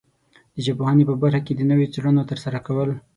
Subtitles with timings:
[0.55, 2.89] د ژبپوهنې په برخه کې د نویو څېړنو ترسره کول